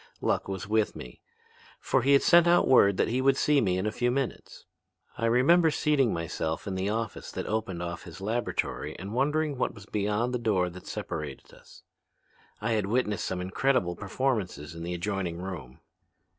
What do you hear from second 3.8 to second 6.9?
a few minutes. I remember seating myself in the